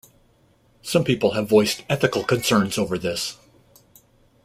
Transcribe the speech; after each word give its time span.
Some 0.81 1.03
people 1.03 1.33
have 1.33 1.47
voiced 1.47 1.83
ethical 1.87 2.23
concerns 2.23 2.79
over 2.79 2.97
this. 2.97 3.37